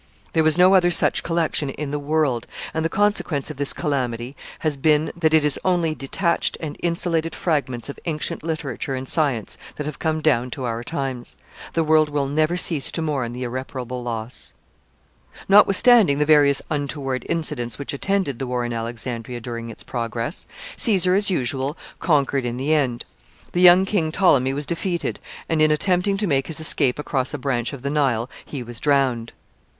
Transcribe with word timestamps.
There 0.33 0.43
was 0.43 0.57
no 0.57 0.73
other 0.73 0.89
such 0.89 1.21
collection 1.21 1.69
in 1.69 1.91
the 1.91 1.99
world; 1.99 2.47
and 2.73 2.83
the 2.83 2.89
consequence 2.89 3.51
of 3.51 3.57
this 3.57 3.71
calamity 3.71 4.35
has 4.57 4.75
been, 4.75 5.11
that 5.15 5.31
it 5.35 5.45
is 5.45 5.59
only 5.63 5.93
detached 5.93 6.57
and 6.59 6.75
insulated 6.81 7.35
fragments 7.35 7.87
of 7.87 7.99
ancient 8.05 8.41
literature 8.43 8.95
and 8.95 9.07
science 9.07 9.59
that 9.75 9.85
have 9.85 9.99
come 9.99 10.19
down 10.19 10.49
to 10.57 10.63
our 10.63 10.83
times. 10.83 11.37
The 11.73 11.83
world 11.83 12.09
will 12.09 12.25
never 12.25 12.57
cease 12.57 12.91
to 12.93 13.01
mourn 13.03 13.31
the 13.31 13.43
irreparable 13.43 14.01
loss. 14.01 14.55
[Sidenote: 15.33 15.45
Caesar 15.45 15.45
returns 15.67 15.83
to 15.83 15.89
Rome.] 15.91 15.97
Notwithstanding 15.99 16.17
the 16.17 16.25
various 16.33 16.61
untoward 16.71 17.25
incidents 17.29 17.77
which 17.77 17.93
attended 17.93 18.39
the 18.39 18.47
war 18.47 18.65
in 18.65 18.73
Alexandria 18.73 19.39
during 19.39 19.69
its 19.69 19.83
progress, 19.83 20.47
Caesar, 20.77 21.13
as 21.13 21.29
usual, 21.29 21.77
conquered 21.99 22.43
in 22.45 22.57
the 22.57 22.73
end. 22.73 23.05
The 23.51 23.61
young 23.61 23.85
king 23.85 24.11
Ptolemy 24.11 24.55
was 24.55 24.65
defeated, 24.65 25.19
and, 25.47 25.61
in 25.61 25.69
attempting 25.69 26.17
to 26.17 26.25
make 26.25 26.47
his 26.47 26.59
escape 26.59 26.97
across 26.97 27.35
a 27.35 27.37
branch 27.37 27.71
of 27.71 27.83
the 27.83 27.91
Nile, 27.91 28.31
he 28.43 28.63
was 28.63 28.79
drowned. 28.79 29.31